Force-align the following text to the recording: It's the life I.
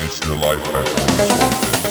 It's 0.00 0.20
the 0.20 0.32
life 0.36 0.62
I. 0.72 1.87